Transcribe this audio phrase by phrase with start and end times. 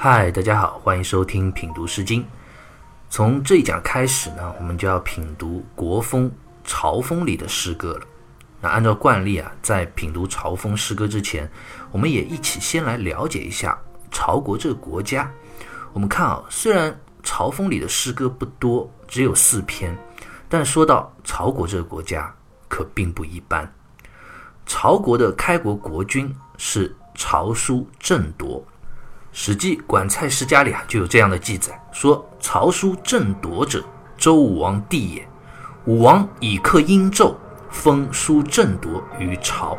[0.00, 2.24] 嗨，大家好，欢迎收听品读诗经。
[3.10, 6.30] 从这一讲开始呢，我们就要品读国风
[6.62, 8.06] 《朝风》里的诗歌了。
[8.60, 11.50] 那按照惯例啊，在品读《朝风》诗歌之前，
[11.90, 13.76] 我们也一起先来了解一下
[14.12, 15.28] 朝国这个国家。
[15.92, 16.92] 我们看啊，虽然
[17.24, 19.98] 《朝风》里的诗歌不多，只有四篇，
[20.48, 22.32] 但说到朝国这个国家，
[22.68, 23.68] 可并不一般。
[24.64, 28.60] 朝国的开国国君是朝叔郑铎。
[29.40, 33.80] 《史记·管蔡世家》里啊就有这样的记载，说曹叔郑铎者，
[34.16, 35.28] 周武王弟也。
[35.84, 37.36] 武王以克殷纣，
[37.70, 39.78] 封叔郑铎于曹。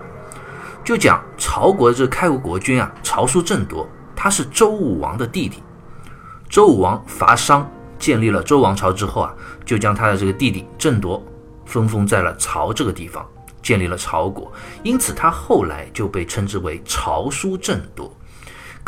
[0.81, 5.61] 就讲曹国的这个开国国君啊，曹叔郑铎，他是周武王的弟弟。
[6.47, 7.69] 周武王伐商，
[7.99, 11.21] 建立了周王朝之后啊，就将他的这个弟弟郑铎
[11.65, 13.27] 分封在了曹这个地方，
[13.61, 14.49] 建立了曹国。
[14.83, 18.09] 因此，他后来就被称之为曹叔郑铎。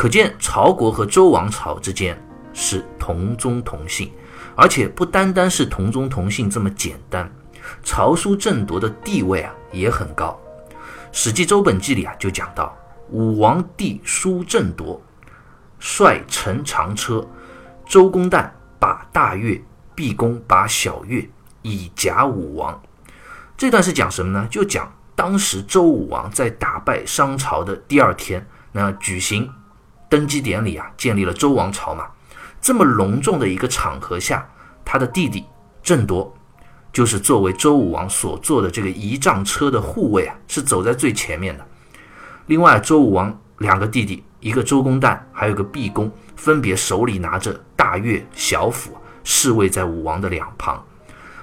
[0.01, 2.19] 可见曹国和周王朝之间
[2.53, 4.11] 是同宗同姓，
[4.55, 7.31] 而且不单单是同宗同姓这么简单。
[7.83, 10.35] 曹叔郑铎的地位啊也很高，
[11.11, 12.75] 《史记·周本纪》里啊就讲到，
[13.11, 14.99] 武王弟叔郑铎
[15.79, 17.23] 率乘长车，
[17.85, 19.61] 周公旦把大月，
[19.93, 21.29] 毕公把小月，
[21.61, 22.81] 以甲武王。
[23.55, 24.47] 这段是讲什么呢？
[24.49, 29.47] 就讲当时周武王在打败商朝的第二天，那举行。
[30.11, 32.05] 登基典礼啊，建立了周王朝嘛。
[32.59, 34.45] 这么隆重的一个场合下，
[34.83, 35.45] 他的弟弟
[35.81, 36.29] 郑铎，
[36.91, 41.65] 就是作为周武王所坐的这个仪仗车的护卫啊，是走在最前面的。
[42.47, 48.91] 另外，周武王两个弟弟，一个周公旦，还有个毕公，分别手里拿着大钺、小斧，
[49.23, 50.85] 侍卫在武王的两旁。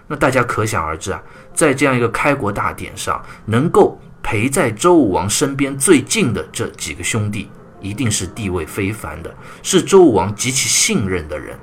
[0.07, 1.23] 那大家可想而知啊，
[1.55, 7.49] 在这样一个开国大典上，能够陪在周武王身边最近的这几个兄弟。
[7.81, 11.59] 一定是地位非凡的，是周武王极其信任的人。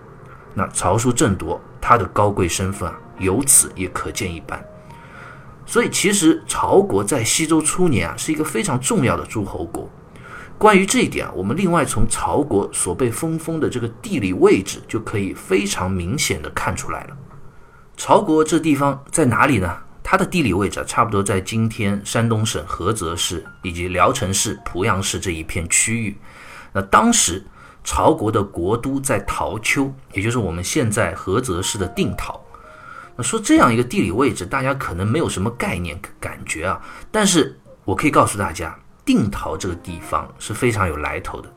[0.53, 4.63] 那曹叔郑铎他的高贵身份啊，由此也可见一斑。
[5.65, 9.89] 所以，其实曹国在西周初年啊，是一个非常重要的诸侯国。
[10.57, 17.17] 关于这一点啊，我们另外从曹国所被分封的这个地理位置，就可以非常明显的看出来了。
[17.97, 19.77] 曹国这地方在哪里呢？
[20.07, 26.16] 它的地理位置差不多在今天山东省菏泽市以及聊城市、濮阳市这一片区域。
[26.71, 27.43] 那当时
[27.83, 32.39] 曹国的国都在陶丘，也就是我们现在菏泽市的定陶。
[33.16, 36.79] 那说这样一个地理位置，大家可能没有什么概念感觉啊。
[37.11, 41.51] 但是我可以告诉大家，定陶这个地方是非常有来头的。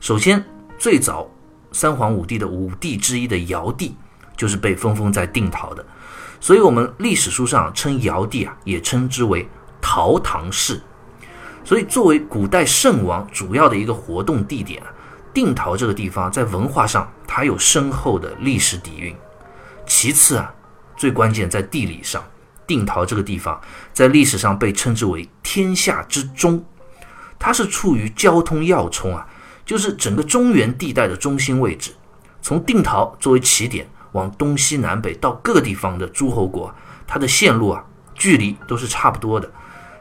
[0.00, 0.42] 首先，
[0.78, 1.30] 最早
[1.70, 3.94] 三皇五帝的五帝之一的尧帝，
[4.38, 5.84] 就是被封封在定陶的。
[6.40, 9.46] 所以，我们历史书上称尧帝啊，也称之为
[9.80, 10.80] 陶唐氏。
[11.62, 14.82] 所以，作为古代圣王主要的一个活动地点，
[15.34, 19.14] 定陶这个地方在文化上它有深厚的历史底蕴。
[19.86, 20.52] 其次啊，
[20.96, 22.24] 最关键在地理上，
[22.66, 23.60] 定陶这个地方
[23.92, 26.64] 在历史上被称之为天下之中，
[27.38, 29.28] 它是处于交通要冲啊，
[29.66, 31.92] 就是整个中原地带的中心位置。
[32.40, 33.86] 从定陶作为起点。
[34.12, 36.74] 往东西南北到各地方的诸侯国，
[37.06, 37.84] 它的线路啊，
[38.14, 39.50] 距离都是差不多的。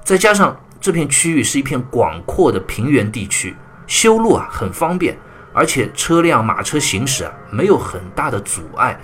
[0.04, 3.56] 再加上这片区域是一片广阔的平原地区，
[3.86, 5.18] 修路啊很方便，
[5.54, 9.00] 而且车辆马车行驶啊没有很大的阻碍。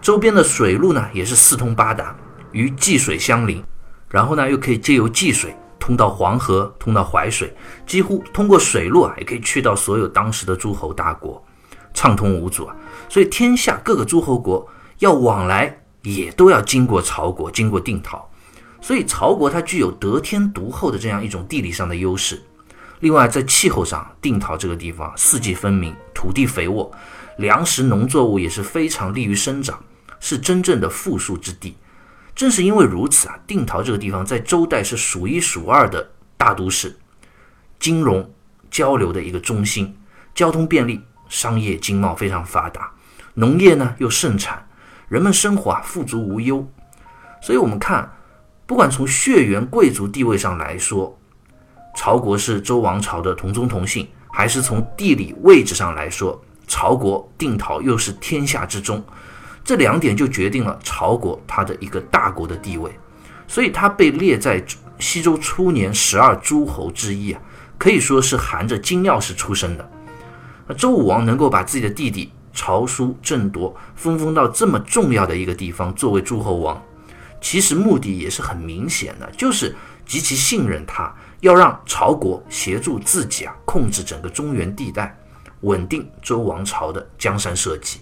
[0.00, 2.14] 周边的水路呢也是四通八达，
[2.52, 3.62] 与济水相邻，
[4.08, 7.54] 然后呢又可以借由济水通到黄河，通到淮水，
[7.86, 11.44] 几乎通过水路啊也可以去到所有当时的诸侯大国。
[12.00, 12.74] 畅通无阻啊，
[13.10, 14.66] 所以天下各个诸侯国
[15.00, 18.26] 要往来，也都要经过曹国，经过定陶。
[18.80, 22.42] 所以曹国它具有得天独厚的这样一种地理上的优势。
[23.00, 26.90] 另外，在气候上，定陶这个地方四季分明，土地肥沃，
[27.36, 29.78] 粮食农作物也是非常利于生长，
[30.20, 31.76] 是真正的富庶之地。
[32.34, 36.96] 正是因为如此啊，定陶这个地方在周代是数一数二的大都市，
[37.78, 38.32] 金融
[38.70, 39.94] 交流的一个中心，
[40.34, 41.02] 交通便利。
[41.30, 42.90] 商业经贸非常发达，
[43.34, 44.68] 农业呢又盛产，
[45.08, 46.68] 人们生活啊富足无忧。
[47.40, 48.12] 所以，我们看，
[48.66, 51.18] 不管从血缘贵族地位上来说，
[51.96, 59.02] 曹国是周王朝的同宗同姓，还是从地理位置上来说，曹国定陶又是天下之中，
[59.64, 62.90] 这两点就决定了曹国它的一个大国的地位。
[63.46, 64.62] 所以，它被列在
[64.98, 67.40] 西周初年十二诸侯之一啊，
[67.78, 69.90] 可以说是含着金钥匙出生的。
[70.74, 76.82] 周武王能够把自己的弟弟曹叔郑铎分封到这么重要的一个地方作为诸侯王，
[77.40, 79.74] 其实目的也是很明显的，就是
[80.04, 85.16] 极其信任他，要让曹国协助自己啊控制整个中原地带，
[85.60, 88.00] 稳定周王朝的江山社稷。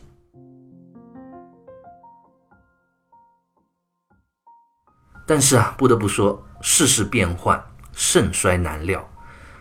[5.27, 7.63] 但是啊，不得不说，世事变幻，
[7.93, 9.07] 盛衰难料。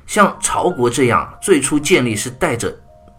[0.06, 2.74] 像曹国这样最初建立是带着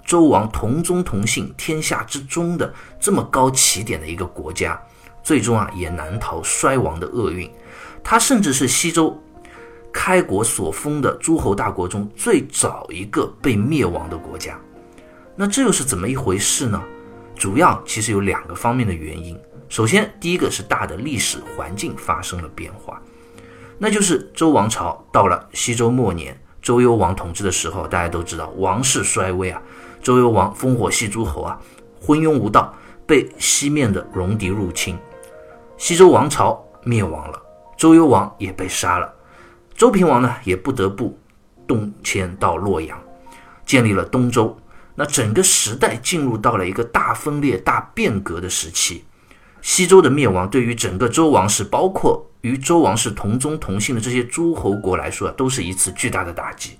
[0.08, 4.80] 周王同宗同姓、天下之中的这么高起点的一个国家，
[5.22, 7.48] 最终啊也难逃衰亡的厄运。
[8.02, 9.14] 它甚至是西周
[9.92, 14.58] 开国所封的诸侯大国中最早一个被灭亡的国家。
[15.36, 16.82] 那这又是怎么一回事呢？
[17.36, 19.38] 主要其实有两个方面的原因。
[19.68, 22.98] 首先，第一个是大的历史环境发生了变化，
[23.76, 29.60] 那就是周王朝到了西周末年，周幽王统治的时候，大家都知道王室衰微啊，
[30.08, 31.60] 周幽王烽火戏诸侯啊，
[32.00, 32.74] 昏庸无道，
[33.06, 34.96] 被西面的戎狄入侵，
[35.76, 37.38] 西周王朝灭亡了，
[37.76, 39.14] 周幽王也被杀了，
[39.74, 41.18] 周平王呢也不得不
[41.66, 42.98] 东迁到洛阳，
[43.66, 44.58] 建立了东周，
[44.94, 49.04] 那整个时代进入到了一个大分裂、大变革的时期。
[49.60, 56.78] 西周的灭亡对于整个周王室，包括与周王室同宗同姓的这些诸侯国来说，都是一次巨大的打击。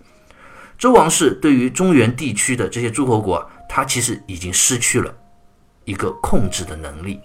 [0.79, 5.13] 周王室对于中原地区的这些诸侯国，他其实已经失去了
[5.85, 7.19] 一个控制的能力。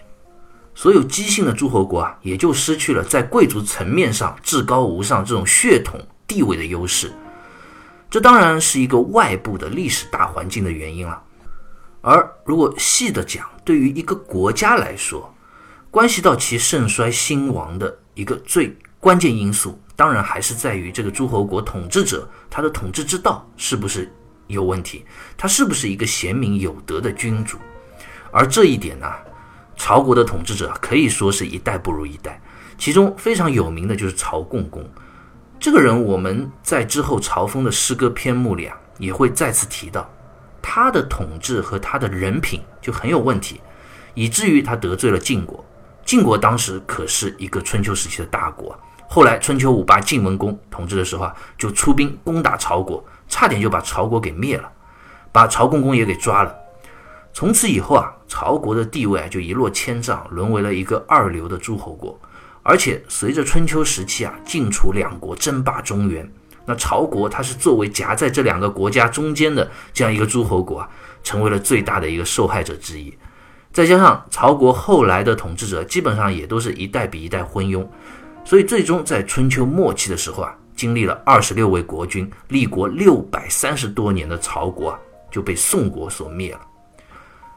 [0.74, 7.14] 所有姬姓的诸侯国啊，也就失去了在贵族层面上至高无上这种血统地位的优势。
[8.10, 11.22] 这当然是一个外部的历史大环境的原因了。
[12.02, 15.32] 而如果细的讲，对于一个国家来说，
[15.92, 24.12] 关系到其盛衰兴亡的一个最关键因素，当然还是在于这个诸侯国统治者他的统治之道是不是
[24.48, 25.06] 有问题，
[25.38, 27.58] 他是不是一个贤明有德的君主。
[28.32, 29.08] 而这一点呢，
[29.78, 32.42] 曹国的统治者可以说是一代不如一代。
[32.76, 34.84] 其中非常有名的就是曹共公，
[35.60, 40.10] 这个人我们在之后曹风的诗歌篇目里啊也会再次提到，
[40.62, 43.62] 他的统治和他的人品就很有问题，
[44.16, 45.64] 以至于他得罪了晋国。
[46.04, 48.78] 晋国当时可是一个春秋时期的大国，
[49.14, 54.68] 后来春秋五霸晋文公统治的时候啊，就出兵攻打曹国，差点就把曹国给灭了，
[55.32, 56.52] 把曹公公也给抓了。
[57.32, 62.20] 从此以后啊，曹国的地位啊就一落千丈，沦为了一个二流的诸侯国。
[62.64, 66.28] 而且随着春秋时期啊，晋楚两国争霸中原，
[66.66, 70.90] 那曹国它是作为夹在这两个国家中间的这样一个诸侯国啊，
[71.24, 73.16] 成为了最大的一个受害者之一。
[73.72, 77.86] 再加上曹国后来的统治者基本上也都是一代比一代昏庸，
[78.46, 85.00] 所以最终在春秋末期的时候啊，经历了二十六位国君，立国六百三十多年的曹国啊
[85.32, 86.62] 就被宋国所灭了。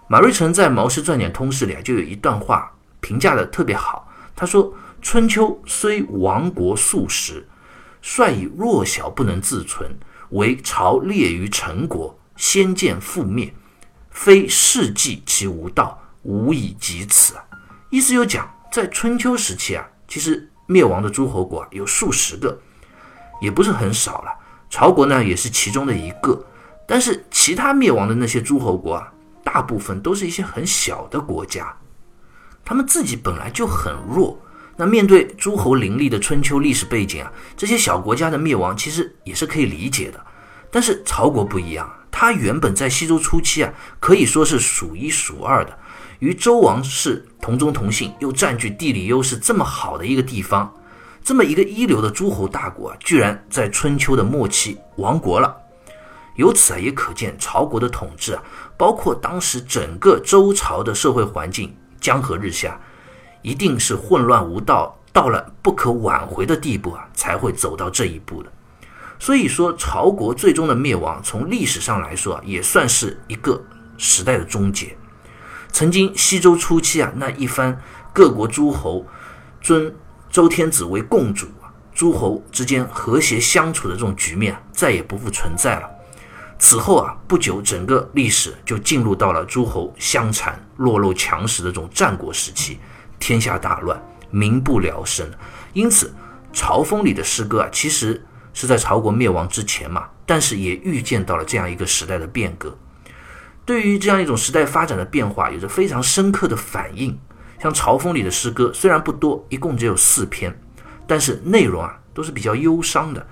[0.08, 4.72] 马瑞辰在《毛氏传典通释》里啊就有一段话评价的特别好，他说
[5.02, 7.46] ：“春秋虽亡国数十，
[8.00, 9.90] 率以弱小不能自存，
[10.30, 13.52] 为朝列于陈国，先见覆灭，
[14.10, 17.34] 非世纪其无道。”无以及此！
[17.88, 22.58] 意思就讲，在春秋时期啊，其实灭亡的诸侯国有数十个，
[23.40, 24.32] 也不是很少了。
[24.68, 26.44] 曹国呢也是其中的一个，
[26.86, 29.12] 但是其他灭亡的那些诸侯国啊，
[29.44, 31.74] 大部分都是一些很小的国家，
[32.64, 34.38] 他们自己本来就很弱。
[34.76, 40.26] 那面对诸侯林立的春秋历史背景啊，这些小国家的灭亡其实也是可以理解的。
[40.70, 45.78] 但是曹国不一样，他原本在西周初期啊，可以说是数一数二的。
[46.18, 50.72] 与周王室同宗同姓，又占据地理优势这么好的一个地方，
[51.22, 55.54] 这么一个一流的诸侯大国啊，居然在春秋的末期亡国了。
[56.36, 58.42] 由此啊，也可见曹国的统治啊，
[58.76, 62.80] 包括当时整个周朝的社会环境江河日下，
[63.42, 68.52] 一定是混乱无道，到了不可挽回的地步啊，才会走到这一步的。
[69.18, 73.58] 所以说，曹国最终的灭亡，从历史上来说啊，也算是一个
[73.96, 74.94] 时代的终结。
[75.76, 77.78] 曾经西周初期啊，那一番
[78.10, 79.04] 各国诸侯
[79.60, 79.94] 尊
[80.30, 85.90] 周天子为共主啊，诸侯之间和谐相处的这种局面再也不复存在了。
[86.58, 92.78] 此后啊，不久整个历史就进入到了诸侯相残、弱肉强食的这种战国时期，
[93.18, 95.30] 天下大乱，民不聊生。
[95.74, 96.06] 因此，
[96.54, 102.74] 《朝风》里的诗歌啊，其实是在曹国灭亡之前嘛，但是也预见到了这样一个时代的变革。
[103.66, 107.18] 对于这样一种时代发展的变化，有着非常深刻的反应。
[107.60, 110.56] 像《朝风》里的诗歌，虽然不多，一共只有四篇，
[111.04, 113.26] 但是内容啊都是比较忧伤的。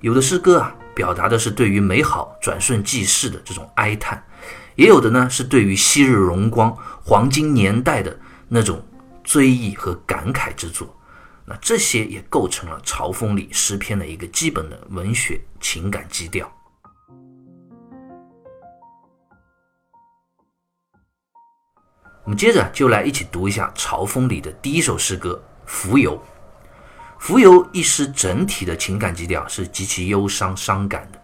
[0.00, 4.16] 有的诗歌啊，表达的是对于美好转瞬即逝的这种哀叹；
[4.76, 8.80] 也有的呢，是对于昔日荣光、黄金年代的那种
[9.24, 10.96] 追忆和感慨之作。
[11.44, 16.48] 那这些也构成了《朝风》里诗篇的一个基本的文学情感基调。
[22.26, 26.12] 我们接着就来一起读一下《朝风》里的第一首诗歌《浮游》。
[27.20, 31.22] 《浮游》一诗整体的情感基调是极其忧伤、伤感的，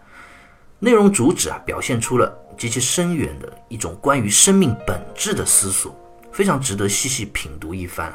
[0.79, 5.93] 内容主旨啊表现出了极其深远的一种关于生命本质的思索，
[6.31, 8.15] 非常值得细细品读一番。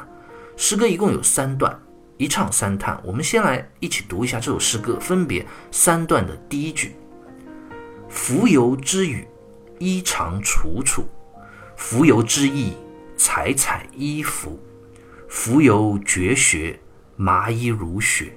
[0.56, 1.78] 诗歌一共有三段，
[2.16, 2.98] 一唱三叹。
[3.04, 6.96] 我们先来一起读一下这首诗歌，分别三段的第一句
[8.08, 9.28] ：“浮游之语，
[9.78, 11.06] 衣裳楚楚。”
[11.78, 12.76] 浮游之意，
[13.16, 14.58] 采采衣服；
[15.28, 16.78] 浮游绝学，
[17.16, 18.36] 麻衣如雪。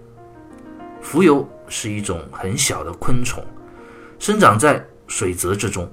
[1.01, 3.43] 浮游是一种很小的昆虫，
[4.19, 5.91] 生长在水泽之中。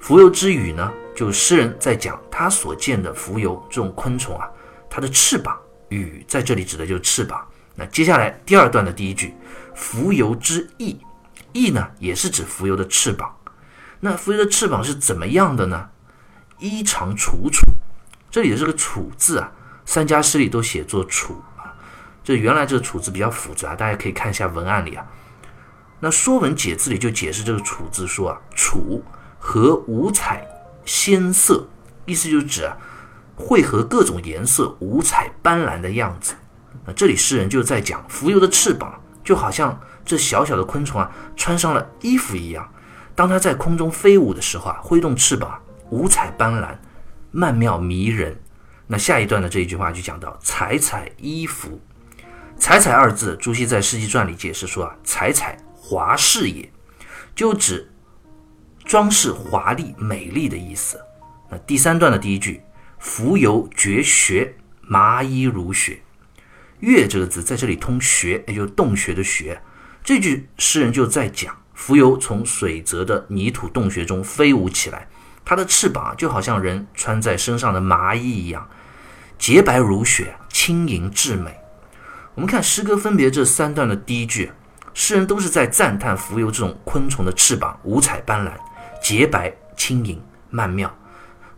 [0.00, 4.50] 浮游之语呢，就诗人在讲他所见的浮游这种昆虫啊，
[4.90, 5.56] 它的翅膀，
[5.90, 7.46] 羽在这里指的就是翅膀。
[7.76, 9.32] 那接下来第二段的第一句，
[9.76, 10.98] 浮游之翼，
[11.52, 13.32] 翼呢也是指浮游的翅膀。
[14.00, 15.88] 那浮游的翅膀是怎么样的呢？
[16.60, 17.66] 衣裳楚楚，
[18.30, 19.50] 这里的这个“楚”字啊，
[19.84, 21.74] 三家诗里都写作“楚”啊。
[22.22, 25.04] 这原来这个“楚”字比较复杂，大家可以看一下文案里啊。
[25.98, 29.02] 那《说文解字》里就解释这个“楚”字说啊，“楚
[29.38, 30.46] 和五彩
[30.84, 31.66] 鲜色”，
[32.06, 32.76] 意思就是指啊，
[33.34, 36.34] 汇合各种颜色、五彩斑斓的样子。
[36.84, 42.70] 那这里诗人就在讲浮游的翅膀，就好像这小小的昆虫啊，穿上了衣服一样。
[43.14, 45.60] 当它在空中飞舞的时候啊，挥动翅膀。
[45.90, 46.76] 五彩斑斓，
[47.30, 48.40] 曼妙迷人。
[48.86, 51.80] 那下一段的这一句话就讲到“彩彩衣服
[52.58, 56.68] ”，“彩彩”二字，朱熹在《世纪传》里解释说啊，“彩彩华饰也”，
[57.36, 57.88] 就指
[58.84, 61.00] 装饰华丽、美丽的意思。
[61.48, 62.60] 那第三段的第一句
[62.98, 66.00] “浮游绝学，麻衣如雪
[66.80, 69.60] ”，“月”这个字在这里通“穴”，也就是洞穴的“穴”。
[70.02, 75.08] 这句诗人就在讲浮游从水泽的泥土洞穴中飞舞起来。
[75.50, 78.68] 它的翅膀就好像人穿在身上的麻衣一样，
[79.36, 81.52] 洁白如雪，轻盈至美。
[82.36, 84.52] 我们看诗歌分别这三段的第一句，
[84.94, 88.52] 诗人都是在赞叹浮游这种昆虫的翅膀五彩斑斓、
[89.02, 90.96] 洁白轻盈、曼妙。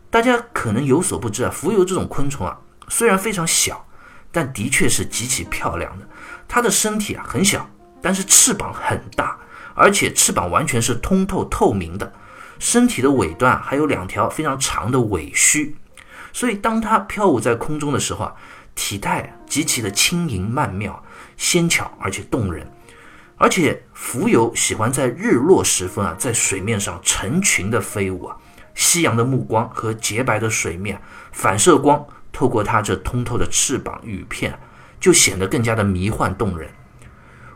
[0.08, 2.58] 大家可能有所不知啊，浮游这种昆虫啊，
[2.88, 3.86] 虽然非常小，
[4.30, 6.08] 但的确是极其漂亮的。
[6.48, 7.68] 它的身体啊很小，
[8.00, 9.38] 但是翅膀很大，
[9.74, 12.10] 而且翅膀完全是通透透明的。
[12.62, 15.74] 身体的尾端还有两条非常长的尾须，
[16.32, 18.32] 所以当它飘舞在空中的时候啊，
[18.76, 21.04] 体态极其的轻盈曼妙、
[21.36, 22.64] 纤巧而且动人。
[23.36, 28.36] 而且浮游喜欢在日落时分啊，在水面上成群的飞舞啊，
[28.76, 31.02] 夕阳的目光和洁白的水面
[31.32, 34.56] 反射光，透过它这通透的翅膀羽片，
[35.00, 36.70] 就显得更加的迷幻动人。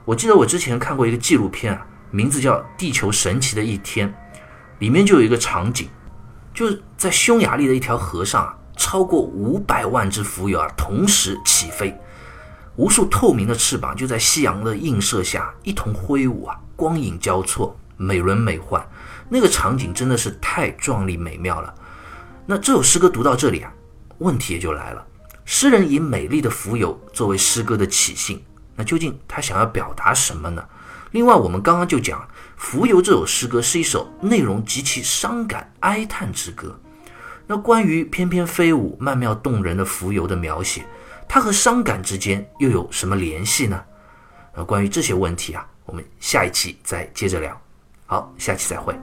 [0.04, 4.08] 我记得我之前看过一个纪录片啊，名字叫《地球神奇的一天》。
[4.78, 5.88] 里面就有一个场景，
[6.52, 11.98] 就是在匈牙利的一条河上啊，超过五百万只浮游啊同时起飞，
[12.76, 18.86] 无数透明的翅膀就在夕阳的映射下一同挥舞啊，光影交错，美轮美奂。
[19.28, 21.74] 那个场景真的是太壮丽美妙了。
[22.44, 23.72] 那这首诗歌读到这里啊，
[24.18, 25.04] 问题也就来了：
[25.44, 28.40] 诗人以美丽的浮游作为诗歌的起兴，
[28.74, 30.62] 那究竟他想要表达什么呢？
[31.16, 32.20] 另外，我们刚刚就讲
[32.62, 36.78] 《蜉蝣》这首诗歌是一首内容极其伤感哀叹之歌。
[37.46, 40.84] 那关于翩翩飞舞、曼妙动人的蜉蝣的描写，
[41.26, 43.82] 它和伤感之间又有什么联系呢？
[44.54, 47.58] 那关于这些问题啊，我们下一期再接着聊。
[48.04, 48.94] 好，下期再会。